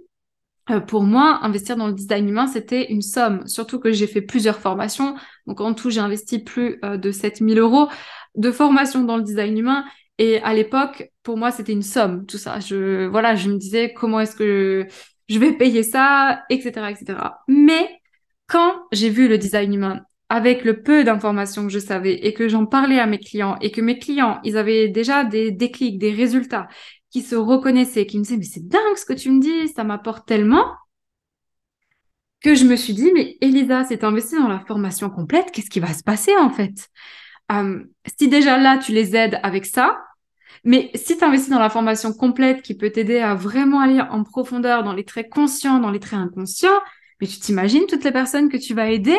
pour 0.78 1.02
moi, 1.02 1.40
investir 1.42 1.76
dans 1.76 1.88
le 1.88 1.94
design 1.94 2.28
humain, 2.28 2.46
c'était 2.46 2.92
une 2.92 3.02
somme. 3.02 3.46
Surtout 3.46 3.80
que 3.80 3.90
j'ai 3.92 4.06
fait 4.06 4.20
plusieurs 4.20 4.60
formations. 4.60 5.16
Donc 5.46 5.60
en 5.60 5.74
tout, 5.74 5.90
j'ai 5.90 6.00
investi 6.00 6.38
plus 6.38 6.78
euh, 6.84 6.96
de 6.96 7.10
7000 7.10 7.58
euros 7.58 7.88
de 8.36 8.52
formation 8.52 9.02
dans 9.02 9.16
le 9.16 9.22
design 9.22 9.58
humain. 9.58 9.84
Et 10.18 10.40
à 10.42 10.54
l'époque, 10.54 11.10
pour 11.22 11.36
moi, 11.36 11.50
c'était 11.50 11.72
une 11.72 11.82
somme, 11.82 12.26
tout 12.26 12.38
ça. 12.38 12.60
Je, 12.60 13.06
voilà, 13.06 13.34
je 13.34 13.50
me 13.50 13.56
disais 13.56 13.92
comment 13.92 14.20
est-ce 14.20 14.36
que 14.36 14.86
je 15.28 15.38
vais 15.38 15.52
payer 15.52 15.82
ça, 15.82 16.42
etc., 16.50 16.90
etc. 16.90 17.18
Mais 17.48 17.88
quand 18.46 18.74
j'ai 18.92 19.10
vu 19.10 19.28
le 19.28 19.38
design 19.38 19.72
humain 19.72 20.02
avec 20.28 20.64
le 20.64 20.82
peu 20.82 21.02
d'informations 21.04 21.66
que 21.66 21.72
je 21.72 21.78
savais 21.78 22.14
et 22.14 22.34
que 22.34 22.48
j'en 22.48 22.66
parlais 22.66 23.00
à 23.00 23.06
mes 23.06 23.18
clients 23.18 23.56
et 23.60 23.70
que 23.70 23.80
mes 23.80 23.98
clients, 23.98 24.40
ils 24.44 24.56
avaient 24.56 24.88
déjà 24.88 25.24
des 25.24 25.50
déclics, 25.50 25.98
des 25.98 26.12
résultats 26.12 26.68
qui 27.10 27.22
se 27.22 27.34
reconnaissaient, 27.36 28.06
qui 28.06 28.18
me 28.18 28.24
disaient, 28.24 28.36
mais 28.36 28.44
c'est 28.44 28.68
dingue 28.68 28.96
ce 28.96 29.04
que 29.04 29.12
tu 29.12 29.30
me 29.30 29.40
dis, 29.40 29.68
ça 29.68 29.84
m'apporte 29.84 30.26
tellement, 30.26 30.66
que 32.42 32.54
je 32.54 32.64
me 32.64 32.76
suis 32.76 32.94
dit, 32.94 33.10
mais 33.14 33.36
Elisa 33.40 33.84
s'est 33.84 34.04
investie 34.04 34.36
dans 34.36 34.48
la 34.48 34.60
formation 34.60 35.10
complète, 35.10 35.50
qu'est-ce 35.52 35.70
qui 35.70 35.80
va 35.80 35.92
se 35.92 36.02
passer 36.02 36.34
en 36.38 36.50
fait? 36.50 36.88
Euh, 37.52 37.84
Si 38.18 38.28
déjà 38.28 38.58
là, 38.58 38.78
tu 38.78 38.92
les 38.92 39.14
aides 39.16 39.38
avec 39.42 39.66
ça, 39.66 40.00
mais 40.64 40.90
si 40.94 41.18
tu 41.18 41.24
investis 41.24 41.50
dans 41.50 41.58
la 41.60 41.70
formation 41.70 42.12
complète 42.12 42.62
qui 42.62 42.76
peut 42.76 42.90
t'aider 42.90 43.18
à 43.20 43.34
vraiment 43.34 43.80
aller 43.80 44.00
en 44.00 44.24
profondeur 44.24 44.84
dans 44.84 44.94
les 44.94 45.04
traits 45.04 45.30
conscients, 45.30 45.80
dans 45.80 45.90
les 45.90 46.00
traits 46.00 46.20
inconscients, 46.20 46.80
mais 47.20 47.26
tu 47.26 47.38
t'imagines 47.40 47.86
toutes 47.86 48.04
les 48.04 48.12
personnes 48.12 48.48
que 48.50 48.56
tu 48.58 48.74
vas 48.74 48.90
aider? 48.90 49.18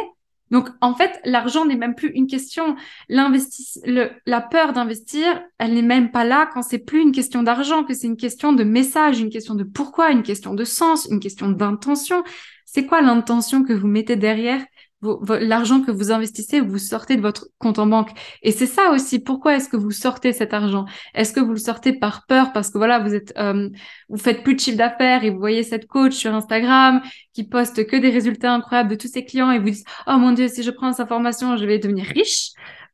Donc, 0.51 0.67
en 0.81 0.93
fait, 0.93 1.19
l'argent 1.23 1.65
n'est 1.65 1.77
même 1.77 1.95
plus 1.95 2.09
une 2.09 2.27
question. 2.27 2.75
Le, 3.07 4.09
la 4.25 4.41
peur 4.41 4.73
d'investir, 4.73 5.41
elle 5.57 5.73
n'est 5.73 5.81
même 5.81 6.11
pas 6.11 6.25
là 6.25 6.49
quand 6.53 6.61
c'est 6.61 6.79
plus 6.79 7.01
une 7.01 7.13
question 7.13 7.41
d'argent, 7.41 7.85
que 7.85 7.93
c'est 7.93 8.07
une 8.07 8.17
question 8.17 8.51
de 8.51 8.65
message, 8.65 9.21
une 9.21 9.29
question 9.29 9.55
de 9.55 9.63
pourquoi, 9.63 10.11
une 10.11 10.23
question 10.23 10.53
de 10.53 10.65
sens, 10.65 11.07
une 11.09 11.21
question 11.21 11.49
d'intention. 11.49 12.23
C'est 12.65 12.85
quoi 12.85 13.01
l'intention 13.01 13.63
que 13.63 13.73
vous 13.73 13.87
mettez 13.87 14.17
derrière 14.17 14.61
l'argent 15.01 15.81
que 15.81 15.91
vous 15.91 16.11
investissez, 16.11 16.59
vous 16.59 16.77
sortez 16.77 17.15
de 17.15 17.21
votre 17.21 17.47
compte 17.57 17.79
en 17.79 17.87
banque. 17.87 18.11
Et 18.43 18.51
c'est 18.51 18.65
ça 18.67 18.91
aussi. 18.91 19.19
Pourquoi 19.19 19.55
est-ce 19.55 19.69
que 19.69 19.77
vous 19.77 19.91
sortez 19.91 20.33
cet 20.33 20.53
argent? 20.53 20.85
Est-ce 21.13 21.33
que 21.33 21.39
vous 21.39 21.51
le 21.51 21.57
sortez 21.57 21.93
par 21.93 22.25
peur? 22.27 22.53
Parce 22.53 22.69
que 22.69 22.77
voilà, 22.77 22.99
vous 22.99 23.13
êtes, 23.13 23.33
euh, 23.37 23.69
vous 24.09 24.17
faites 24.17 24.43
plus 24.43 24.55
de 24.55 24.59
chiffre 24.59 24.77
d'affaires 24.77 25.23
et 25.23 25.29
vous 25.29 25.39
voyez 25.39 25.63
cette 25.63 25.87
coach 25.87 26.13
sur 26.13 26.33
Instagram 26.33 27.01
qui 27.33 27.43
poste 27.43 27.85
que 27.87 27.95
des 27.95 28.09
résultats 28.09 28.53
incroyables 28.53 28.89
de 28.89 28.95
tous 28.95 29.07
ses 29.07 29.25
clients 29.25 29.51
et 29.51 29.59
vous 29.59 29.69
dites 29.69 29.85
oh 30.07 30.17
mon 30.17 30.31
dieu, 30.31 30.47
si 30.47 30.63
je 30.63 30.71
prends 30.71 30.93
sa 30.93 31.05
formation, 31.05 31.57
je 31.57 31.65
vais 31.65 31.79
devenir 31.79 32.05
riche. 32.05 32.49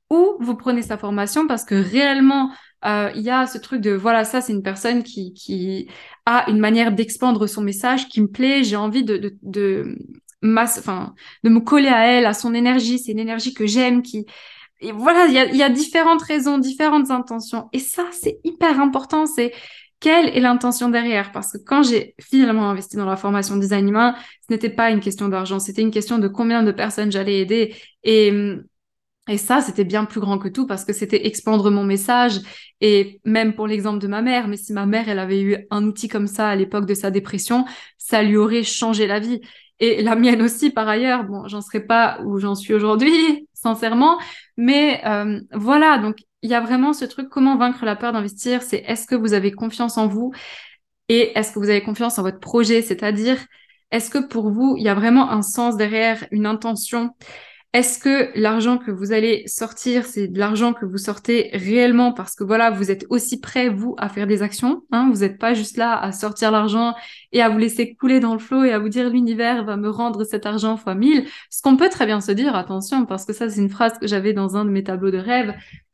Ou 0.09 0.37
vous 0.39 0.55
prenez 0.55 0.83
sa 0.83 0.97
formation 0.97 1.47
parce 1.47 1.65
que 1.65 1.75
réellement 1.75 2.51
euh, 2.85 3.11
il 3.15 3.23
y 3.23 3.29
a 3.29 3.47
ce 3.47 3.57
truc 3.57 3.81
de 3.81 3.91
voilà 3.91 4.23
ça 4.23 4.39
c'est 4.39 4.53
une 4.53 4.61
personne 4.61 5.03
qui 5.03 5.33
qui 5.33 5.89
a 6.25 6.49
une 6.49 6.59
manière 6.59 6.91
d'expandre 6.91 7.47
son 7.47 7.61
message 7.61 8.07
qui 8.07 8.21
me 8.21 8.27
plaît 8.27 8.63
j'ai 8.63 8.75
envie 8.75 9.03
de, 9.03 9.17
de, 9.17 9.35
de 9.41 9.97
de 10.41 11.49
me 11.49 11.59
coller 11.59 11.89
à 11.89 12.05
elle, 12.05 12.25
à 12.25 12.33
son 12.33 12.53
énergie. 12.53 12.99
C'est 12.99 13.11
une 13.11 13.19
énergie 13.19 13.53
que 13.53 13.65
j'aime, 13.65 14.01
qui, 14.01 14.25
et 14.79 14.91
voilà, 14.91 15.25
il 15.25 15.33
y 15.33 15.39
a, 15.39 15.45
y 15.45 15.63
a, 15.63 15.69
différentes 15.69 16.21
raisons, 16.21 16.57
différentes 16.57 17.09
intentions. 17.09 17.69
Et 17.73 17.79
ça, 17.79 18.05
c'est 18.11 18.39
hyper 18.43 18.79
important. 18.79 19.25
C'est 19.25 19.53
quelle 19.99 20.27
est 20.29 20.39
l'intention 20.39 20.89
derrière? 20.89 21.31
Parce 21.31 21.53
que 21.53 21.57
quand 21.57 21.81
j'ai 21.83 22.13
finalement 22.21 22.69
investi 22.69 22.97
dans 22.97 23.05
la 23.05 23.15
formation 23.15 23.57
design 23.57 23.87
humain, 23.87 24.15
ce 24.47 24.53
n'était 24.53 24.69
pas 24.69 24.91
une 24.91 24.99
question 24.99 25.27
d'argent, 25.29 25.59
c'était 25.59 25.81
une 25.81 25.91
question 25.91 26.19
de 26.19 26.27
combien 26.27 26.61
de 26.61 26.71
personnes 26.71 27.11
j'allais 27.11 27.39
aider. 27.39 27.75
Et, 28.03 28.31
et 29.27 29.37
ça, 29.37 29.61
c'était 29.61 29.83
bien 29.83 30.05
plus 30.05 30.19
grand 30.19 30.37
que 30.37 30.47
tout 30.47 30.67
parce 30.67 30.85
que 30.85 30.93
c'était 30.93 31.25
expandre 31.25 31.71
mon 31.71 31.83
message. 31.83 32.39
Et 32.79 33.19
même 33.25 33.55
pour 33.55 33.65
l'exemple 33.65 33.97
de 33.97 34.07
ma 34.07 34.21
mère, 34.21 34.47
mais 34.47 34.57
si 34.57 34.73
ma 34.73 34.85
mère, 34.85 35.09
elle 35.09 35.19
avait 35.19 35.41
eu 35.41 35.57
un 35.71 35.83
outil 35.85 36.07
comme 36.07 36.27
ça 36.27 36.49
à 36.49 36.55
l'époque 36.55 36.85
de 36.85 36.93
sa 36.93 37.09
dépression, 37.09 37.65
ça 37.97 38.21
lui 38.21 38.37
aurait 38.37 38.63
changé 38.63 39.07
la 39.07 39.19
vie 39.19 39.41
et 39.79 40.01
la 40.01 40.15
mienne 40.15 40.41
aussi 40.41 40.69
par 40.71 40.87
ailleurs. 40.87 41.23
Bon, 41.23 41.47
j'en 41.47 41.61
serais 41.61 41.81
pas 41.81 42.19
où 42.25 42.39
j'en 42.39 42.55
suis 42.55 42.73
aujourd'hui, 42.73 43.47
sincèrement, 43.53 44.19
mais 44.57 45.01
euh, 45.05 45.39
voilà. 45.53 45.97
Donc 45.97 46.17
il 46.41 46.49
y 46.49 46.53
a 46.53 46.61
vraiment 46.61 46.93
ce 46.93 47.05
truc 47.05 47.29
comment 47.29 47.57
vaincre 47.57 47.85
la 47.85 47.95
peur 47.95 48.13
d'investir? 48.13 48.61
C'est 48.61 48.83
est-ce 48.87 49.07
que 49.07 49.15
vous 49.15 49.33
avez 49.33 49.51
confiance 49.51 49.97
en 49.97 50.07
vous? 50.07 50.33
Et 51.09 51.37
est-ce 51.37 51.51
que 51.53 51.59
vous 51.59 51.69
avez 51.69 51.83
confiance 51.83 52.19
en 52.19 52.23
votre 52.23 52.39
projet, 52.39 52.81
c'est-à-dire 52.81 53.37
est-ce 53.91 54.09
que 54.09 54.27
pour 54.27 54.51
vous 54.51 54.75
il 54.77 54.83
y 54.83 54.89
a 54.89 54.95
vraiment 54.95 55.31
un 55.31 55.41
sens 55.41 55.77
derrière, 55.77 56.25
une 56.31 56.45
intention? 56.45 57.11
Est-ce 57.77 57.99
que 57.99 58.31
l'argent 58.33 58.79
que 58.79 58.89
vous 58.89 59.11
allez 59.11 59.43
sortir, 59.45 60.07
c'est 60.07 60.27
de 60.27 60.39
l'argent 60.39 60.73
que 60.73 60.83
vous 60.83 60.97
sortez 60.97 61.51
réellement 61.53 62.11
parce 62.11 62.33
que 62.33 62.43
voilà, 62.43 62.71
vous 62.71 62.89
êtes 62.89 63.05
aussi 63.09 63.39
prêt, 63.39 63.69
vous, 63.69 63.93
à 63.99 64.09
faire 64.09 64.25
des 64.25 64.41
actions. 64.41 64.81
Hein? 64.91 65.11
Vous 65.13 65.19
n'êtes 65.19 65.37
pas 65.37 65.53
juste 65.53 65.77
là 65.77 65.95
à 65.95 66.11
sortir 66.11 66.49
l'argent 66.49 66.95
et 67.33 67.41
à 67.43 67.49
vous 67.49 67.59
laisser 67.59 67.93
couler 67.93 68.19
dans 68.19 68.33
le 68.33 68.39
flot 68.39 68.63
et 68.63 68.71
à 68.71 68.79
vous 68.79 68.89
dire 68.89 69.11
l'univers 69.11 69.63
va 69.63 69.77
me 69.77 69.91
rendre 69.91 70.23
cet 70.23 70.47
argent 70.47 70.75
fois 70.75 70.95
mille. 70.95 71.27
Ce 71.51 71.61
qu'on 71.61 71.77
peut 71.77 71.89
très 71.89 72.07
bien 72.07 72.19
se 72.19 72.31
dire, 72.31 72.55
attention, 72.55 73.05
parce 73.05 73.25
que 73.25 73.33
ça, 73.33 73.47
c'est 73.47 73.61
une 73.61 73.69
phrase 73.69 73.99
que 73.99 74.07
j'avais 74.07 74.33
dans 74.33 74.57
un 74.57 74.65
de 74.65 74.71
mes 74.71 74.83
tableaux 74.83 75.11
de 75.11 75.19
rêve 75.19 75.53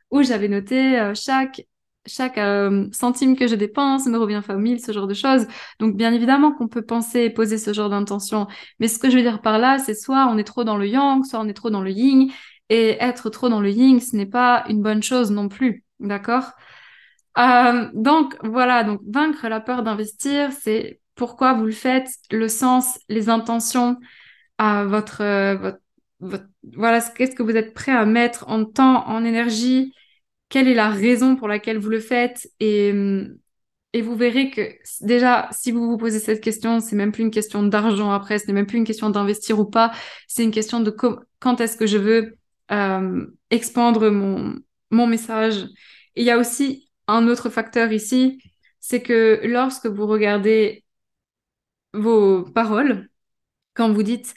où 0.10 0.24
j'avais 0.24 0.48
noté 0.48 0.98
euh, 0.98 1.14
chaque 1.14 1.66
chaque 2.06 2.38
euh, 2.38 2.88
centime 2.92 3.36
que 3.36 3.48
je 3.48 3.56
dépense 3.56 4.06
me 4.08 4.18
revient 4.18 4.42
fois 4.46 4.56
mille, 4.56 4.80
ce 4.80 4.92
genre 4.92 5.08
de 5.08 5.14
choses. 5.14 5.48
Donc 5.80 5.96
bien 5.96 6.14
évidemment 6.14 6.52
qu'on 6.52 6.68
peut 6.68 6.82
penser 6.82 7.22
et 7.22 7.30
poser 7.30 7.58
ce 7.58 7.74
genre 7.74 7.90
d'intention. 7.90 8.48
Mais 8.80 8.88
ce 8.88 9.00
que 9.00 9.10
je 9.10 9.18
veux 9.18 9.22
dire 9.22 9.42
par 9.42 9.60
là, 9.60 9.80
c'est 9.80 9.96
soit 9.96 10.28
on 10.30 10.38
est 10.38 10.44
trop 10.44 10.64
dans 10.64 10.78
le 10.78 10.88
yang, 10.88 11.24
soit 11.26 11.40
on 11.40 11.48
est 11.48 11.54
trop 11.54 11.70
dans 11.70 11.82
le 11.82 11.92
yin. 11.92 12.30
Et 12.70 12.98
être 13.04 13.30
trop 13.30 13.50
dans 13.50 13.62
le 13.62 13.70
yin, 13.70 14.00
ce 14.00 14.16
n'est 14.16 14.26
pas 14.26 14.64
une 14.70 14.82
bonne 14.82 15.04
chose 15.04 15.32
non 15.32 15.50
plus. 15.50 15.84
D'accord? 16.00 16.52
Euh, 17.38 17.90
Donc 17.94 18.36
voilà, 18.44 18.84
donc 18.84 19.02
vaincre 19.08 19.48
la 19.48 19.60
peur 19.60 19.84
d'investir, 19.84 20.52
c'est 20.52 21.00
pourquoi 21.16 21.54
vous 21.54 21.66
le 21.66 21.72
faites, 21.72 22.10
le 22.32 22.48
sens, 22.48 23.00
les 23.10 23.30
intentions, 23.30 23.98
votre, 24.60 25.22
euh, 25.22 25.74
votre 26.20 26.46
voilà, 26.76 27.02
qu'est-ce 27.02 27.36
que 27.36 27.44
vous 27.44 27.56
êtes 27.56 27.74
prêt 27.74 27.92
à 27.92 28.06
mettre 28.06 28.46
en 28.48 28.66
temps, 28.66 29.08
en 29.08 29.24
énergie, 29.26 29.94
quelle 30.54 30.68
est 30.68 30.76
la 30.76 30.92
raison 30.92 31.36
pour 31.36 31.48
laquelle 31.48 31.80
vous 31.80 31.90
le 31.90 32.00
faites 32.00 32.48
et, 32.60 32.94
et 33.94 34.02
vous 34.04 34.16
verrez 34.16 34.52
que 34.52 34.62
déjà, 35.02 35.50
si 35.52 35.72
vous 35.72 35.90
vous 35.90 35.98
posez 35.98 36.20
cette 36.20 36.42
question, 36.42 36.80
c'est 36.80 36.96
même 36.96 37.12
plus 37.12 37.24
une 37.24 37.32
question 37.32 37.64
d'argent 37.64 38.12
après, 38.12 38.38
ce 38.38 38.46
n'est 38.46 38.54
même 38.54 38.68
plus 38.68 38.78
une 38.78 38.84
question 38.84 39.10
d'investir 39.10 39.60
ou 39.60 39.66
pas, 39.66 39.92
c'est 40.28 40.44
une 40.44 40.52
question 40.52 40.80
de 40.80 40.92
quand 40.92 41.60
est-ce 41.60 41.76
que 41.76 41.88
je 41.88 41.98
veux 41.98 42.38
euh, 42.72 43.26
expandre 43.50 44.12
mon, 44.12 44.54
mon 44.92 45.08
message. 45.08 45.66
Il 46.16 46.24
y 46.24 46.30
a 46.30 46.38
aussi 46.38 46.88
un 47.08 47.28
autre 47.28 47.50
facteur 47.50 47.92
ici, 47.92 48.40
c'est 48.80 49.02
que 49.02 49.42
lorsque 49.46 49.88
vous 49.88 50.06
regardez 50.06 50.84
vos 51.96 52.44
paroles, 52.44 53.10
quand 53.74 53.92
vous 53.92 54.04
dites 54.04 54.36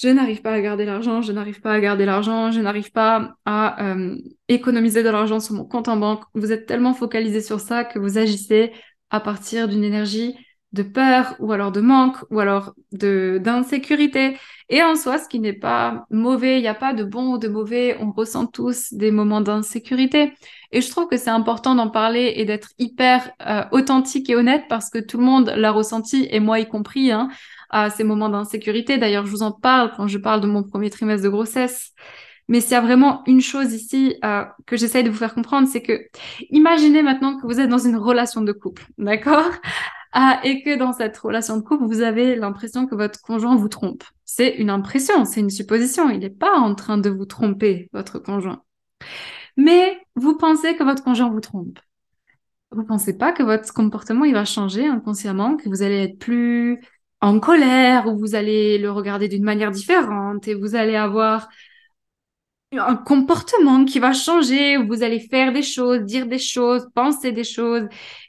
je 0.00 0.08
n'arrive 0.08 0.40
pas 0.40 0.52
à 0.52 0.60
garder 0.62 0.86
l'argent, 0.86 1.20
je 1.20 1.30
n'arrive 1.30 1.60
pas 1.60 1.72
à 1.74 1.80
garder 1.80 2.06
l'argent, 2.06 2.50
je 2.50 2.60
n'arrive 2.60 2.90
pas 2.90 3.34
à 3.44 3.84
euh, 3.84 4.16
économiser 4.48 5.02
de 5.02 5.10
l'argent 5.10 5.40
sur 5.40 5.54
mon 5.54 5.64
compte 5.66 5.88
en 5.88 5.98
banque. 5.98 6.22
Vous 6.32 6.52
êtes 6.52 6.64
tellement 6.64 6.94
focalisé 6.94 7.42
sur 7.42 7.60
ça 7.60 7.84
que 7.84 7.98
vous 7.98 8.16
agissez 8.16 8.72
à 9.10 9.20
partir 9.20 9.68
d'une 9.68 9.84
énergie 9.84 10.34
de 10.72 10.82
peur 10.82 11.34
ou 11.38 11.52
alors 11.52 11.70
de 11.72 11.82
manque 11.82 12.16
ou 12.30 12.40
alors 12.40 12.72
de 12.92 13.40
d'insécurité. 13.44 14.38
Et 14.70 14.82
en 14.82 14.94
soi, 14.94 15.18
ce 15.18 15.28
qui 15.28 15.38
n'est 15.38 15.52
pas 15.52 16.06
mauvais, 16.10 16.58
il 16.58 16.62
n'y 16.62 16.68
a 16.68 16.74
pas 16.74 16.94
de 16.94 17.04
bon 17.04 17.34
ou 17.34 17.38
de 17.38 17.48
mauvais, 17.48 17.98
on 18.00 18.10
ressent 18.10 18.46
tous 18.46 18.94
des 18.94 19.10
moments 19.10 19.42
d'insécurité. 19.42 20.32
Et 20.72 20.80
je 20.80 20.88
trouve 20.88 21.08
que 21.08 21.18
c'est 21.18 21.30
important 21.30 21.74
d'en 21.74 21.90
parler 21.90 22.34
et 22.36 22.46
d'être 22.46 22.70
hyper 22.78 23.32
euh, 23.46 23.64
authentique 23.72 24.30
et 24.30 24.36
honnête 24.36 24.64
parce 24.68 24.88
que 24.88 24.98
tout 24.98 25.18
le 25.18 25.24
monde 25.24 25.52
l'a 25.56 25.72
ressenti 25.72 26.26
et 26.30 26.40
moi 26.40 26.58
y 26.58 26.68
compris. 26.68 27.10
Hein 27.10 27.28
à 27.70 27.90
ces 27.90 28.04
moments 28.04 28.28
d'insécurité. 28.28 28.98
D'ailleurs, 28.98 29.26
je 29.26 29.30
vous 29.30 29.42
en 29.42 29.52
parle 29.52 29.92
quand 29.96 30.06
je 30.06 30.18
parle 30.18 30.40
de 30.40 30.46
mon 30.46 30.62
premier 30.62 30.90
trimestre 30.90 31.24
de 31.24 31.28
grossesse. 31.30 31.92
Mais 32.48 32.60
s'il 32.60 32.72
y 32.72 32.74
a 32.74 32.80
vraiment 32.80 33.22
une 33.26 33.40
chose 33.40 33.72
ici 33.72 34.16
euh, 34.24 34.44
que 34.66 34.76
j'essaye 34.76 35.04
de 35.04 35.10
vous 35.10 35.16
faire 35.16 35.34
comprendre, 35.34 35.68
c'est 35.68 35.82
que 35.82 36.02
imaginez 36.50 37.02
maintenant 37.02 37.38
que 37.38 37.46
vous 37.46 37.60
êtes 37.60 37.68
dans 37.68 37.78
une 37.78 37.96
relation 37.96 38.42
de 38.42 38.52
couple, 38.52 38.86
d'accord? 38.98 39.50
Ah, 40.12 40.40
Et 40.42 40.62
que 40.62 40.76
dans 40.76 40.92
cette 40.92 41.16
relation 41.18 41.56
de 41.56 41.62
couple, 41.62 41.84
vous 41.84 42.00
avez 42.00 42.34
l'impression 42.34 42.86
que 42.86 42.96
votre 42.96 43.20
conjoint 43.22 43.54
vous 43.54 43.68
trompe. 43.68 44.02
C'est 44.24 44.56
une 44.56 44.70
impression, 44.70 45.24
c'est 45.24 45.38
une 45.40 45.50
supposition. 45.50 46.10
Il 46.10 46.18
n'est 46.18 46.30
pas 46.30 46.58
en 46.58 46.74
train 46.74 46.98
de 46.98 47.08
vous 47.10 47.26
tromper, 47.26 47.88
votre 47.92 48.18
conjoint. 48.18 48.62
Mais 49.56 49.98
vous 50.16 50.36
pensez 50.36 50.74
que 50.76 50.82
votre 50.82 51.04
conjoint 51.04 51.30
vous 51.30 51.40
trompe. 51.40 51.78
Vous 52.72 52.84
pensez 52.84 53.16
pas 53.16 53.32
que 53.32 53.42
votre 53.42 53.72
comportement 53.72 54.24
il 54.24 54.32
va 54.34 54.44
changer 54.44 54.86
inconsciemment, 54.86 55.56
que 55.56 55.68
vous 55.68 55.82
allez 55.82 56.04
être 56.04 56.18
plus 56.18 56.80
en 57.20 57.40
colère, 57.40 58.06
ou 58.06 58.18
vous 58.18 58.34
allez 58.34 58.78
le 58.78 58.90
regarder 58.90 59.28
d'une 59.28 59.44
manière 59.44 59.70
différente 59.70 60.48
et 60.48 60.54
vous 60.54 60.74
allez 60.74 60.96
avoir 60.96 61.48
un 62.72 62.96
comportement 62.96 63.84
qui 63.84 63.98
va 63.98 64.12
changer, 64.12 64.76
vous 64.76 65.02
allez 65.02 65.20
faire 65.20 65.52
des 65.52 65.62
choses, 65.62 66.00
dire 66.00 66.26
des 66.26 66.38
choses, 66.38 66.88
penser 66.94 67.32
des 67.32 67.44
choses, 67.44 67.88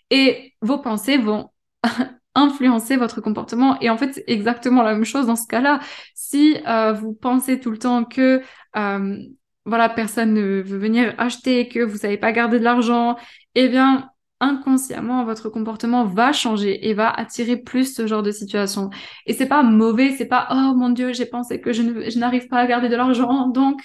et 0.10 0.54
vos 0.62 0.80
pensées 0.80 1.18
vont 1.18 1.52
influencer 2.36 2.98
votre 2.98 3.22
comportement. 3.22 3.80
Et 3.82 3.90
en 3.90 3.98
fait, 3.98 4.14
c'est 4.14 4.24
exactement 4.28 4.84
la 4.84 4.94
même 4.94 5.06
chose 5.06 5.28
dans 5.28 5.36
ce 5.36 5.48
cas-là. 5.48 5.80
Si 6.16 6.58
euh, 6.68 6.94
vous 6.94 7.14
pensez 7.14 7.60
tout 7.60 7.72
le 7.72 7.78
temps 7.78 8.04
que 8.04 8.42
euh, 8.76 9.18
voilà, 9.66 9.90
personne 9.90 10.34
ne 10.34 10.62
veut 10.62 10.78
venir 10.80 11.14
acheter, 11.18 11.68
que 11.68 11.80
vous 11.80 11.98
savez 11.98 12.18
pas 12.18 12.32
garder 12.32 12.60
de 12.60 12.64
l'argent, 12.64 13.18
eh 13.56 13.70
bien, 13.70 14.11
inconsciemment, 14.42 15.24
votre 15.26 15.50
comportement 15.50 16.06
va 16.06 16.34
changer 16.34 16.90
et 16.90 16.94
va 16.94 17.10
attirer 17.10 17.58
plus 17.58 17.96
ce 17.96 18.08
genre 18.08 18.24
de 18.24 18.32
situation. 18.32 18.90
Et 19.26 19.34
c'est 19.34 19.48
pas 19.48 19.64
mauvais, 19.64 20.16
c'est 20.18 20.26
pas 20.28 20.48
oh 20.52 20.74
mon 20.76 20.90
dieu, 20.90 21.14
j'ai 21.14 21.26
pensé 21.26 21.62
que 21.62 21.72
je 21.74 22.20
n'arrive 22.20 22.48
pas 22.48 22.60
à 22.60 22.68
garder 22.68 22.90
de 22.90 22.96
l'argent, 22.96 23.48
donc 23.48 23.82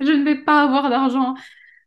je 0.00 0.12
ne 0.12 0.24
vais 0.24 0.36
pas 0.44 0.62
avoir 0.64 0.90
d'argent. 0.90 1.34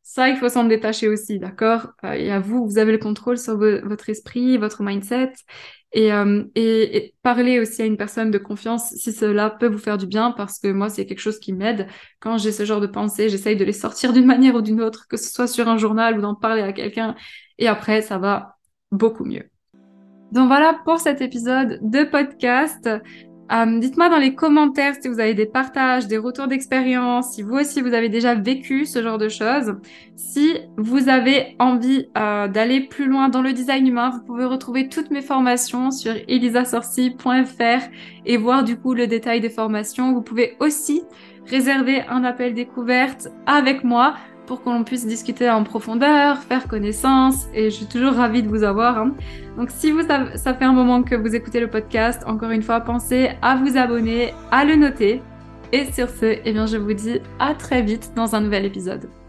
Ça, 0.03 0.29
il 0.29 0.37
faut 0.37 0.49
s'en 0.49 0.65
détacher 0.65 1.07
aussi, 1.07 1.39
d'accord? 1.39 1.89
Euh, 2.03 2.13
Et 2.13 2.31
à 2.31 2.39
vous, 2.39 2.65
vous 2.67 2.77
avez 2.77 2.91
le 2.91 2.97
contrôle 2.97 3.37
sur 3.37 3.57
votre 3.57 4.09
esprit, 4.09 4.57
votre 4.57 4.83
mindset. 4.83 5.33
Euh, 5.97 6.45
et, 6.55 6.97
et, 6.97 7.15
parler 7.21 7.59
aussi 7.59 7.81
à 7.81 7.85
une 7.85 7.97
personne 7.97 8.31
de 8.31 8.37
confiance 8.37 8.93
si 8.95 9.11
cela 9.11 9.49
peut 9.49 9.67
vous 9.67 9.77
faire 9.77 9.97
du 9.97 10.07
bien, 10.07 10.31
parce 10.31 10.57
que 10.59 10.71
moi, 10.71 10.89
c'est 10.89 11.05
quelque 11.05 11.19
chose 11.19 11.39
qui 11.39 11.53
m'aide. 11.53 11.87
Quand 12.19 12.37
j'ai 12.37 12.51
ce 12.51 12.63
genre 12.63 12.79
de 12.79 12.87
pensée, 12.87 13.29
j'essaye 13.29 13.57
de 13.57 13.65
les 13.65 13.73
sortir 13.73 14.13
d'une 14.13 14.25
manière 14.25 14.55
ou 14.55 14.61
d'une 14.61 14.81
autre, 14.81 15.07
que 15.07 15.17
ce 15.17 15.29
soit 15.29 15.47
sur 15.47 15.67
un 15.67 15.77
journal 15.77 16.17
ou 16.17 16.21
d'en 16.21 16.35
parler 16.35 16.61
à 16.61 16.71
quelqu'un. 16.73 17.15
Et 17.57 17.67
après, 17.67 18.01
ça 18.01 18.17
va 18.17 18.57
beaucoup 18.91 19.25
mieux. 19.25 19.49
Donc 20.31 20.47
voilà 20.47 20.79
pour 20.85 20.99
cet 20.99 21.21
épisode 21.21 21.79
de 21.81 22.03
podcast. 22.05 22.89
Euh, 23.51 23.79
dites-moi 23.79 24.07
dans 24.07 24.17
les 24.17 24.33
commentaires 24.33 24.95
si 24.99 25.09
vous 25.09 25.19
avez 25.19 25.33
des 25.33 25.45
partages, 25.45 26.07
des 26.07 26.17
retours 26.17 26.47
d'expérience, 26.47 27.33
si 27.33 27.41
vous 27.41 27.55
aussi 27.55 27.81
vous 27.81 27.93
avez 27.93 28.07
déjà 28.07 28.33
vécu 28.33 28.85
ce 28.85 29.03
genre 29.03 29.17
de 29.17 29.27
choses. 29.27 29.75
Si 30.15 30.53
vous 30.77 31.09
avez 31.09 31.57
envie 31.59 32.07
euh, 32.17 32.47
d'aller 32.47 32.79
plus 32.79 33.07
loin 33.07 33.27
dans 33.27 33.41
le 33.41 33.51
design 33.51 33.85
humain, 33.87 34.11
vous 34.11 34.23
pouvez 34.23 34.45
retrouver 34.45 34.87
toutes 34.87 35.11
mes 35.11 35.21
formations 35.21 35.91
sur 35.91 36.13
elisasorci.fr 36.29 37.89
et 38.25 38.37
voir 38.37 38.63
du 38.63 38.77
coup 38.77 38.93
le 38.93 39.07
détail 39.07 39.41
des 39.41 39.49
formations. 39.49 40.13
Vous 40.13 40.21
pouvez 40.21 40.55
aussi 40.61 41.03
réserver 41.45 42.03
un 42.07 42.23
appel 42.23 42.53
découverte 42.53 43.27
avec 43.47 43.83
moi 43.83 44.15
pour 44.51 44.63
qu'on 44.63 44.83
puisse 44.83 45.07
discuter 45.07 45.49
en 45.49 45.63
profondeur, 45.63 46.39
faire 46.39 46.67
connaissance. 46.67 47.47
Et 47.53 47.69
je 47.69 47.75
suis 47.77 47.85
toujours 47.85 48.15
ravie 48.15 48.43
de 48.43 48.49
vous 48.49 48.63
avoir. 48.63 48.97
Hein. 48.97 49.13
Donc 49.55 49.69
si 49.71 49.91
vous, 49.91 50.01
ça, 50.01 50.53
fait 50.53 50.65
un 50.65 50.73
moment 50.73 51.03
que 51.03 51.15
vous 51.15 51.33
écoutez 51.33 51.61
le 51.61 51.69
podcast, 51.69 52.21
encore 52.27 52.49
une 52.49 52.61
fois, 52.61 52.81
pensez 52.81 53.29
à 53.41 53.55
vous 53.55 53.77
abonner, 53.77 54.33
à 54.51 54.65
le 54.65 54.75
noter. 54.75 55.21
Et 55.71 55.85
sur 55.93 56.09
ce, 56.09 56.35
eh 56.43 56.51
bien, 56.51 56.65
je 56.65 56.75
vous 56.75 56.91
dis 56.91 57.21
à 57.39 57.53
très 57.53 57.81
vite 57.81 58.11
dans 58.13 58.35
un 58.35 58.41
nouvel 58.41 58.65
épisode. 58.65 59.20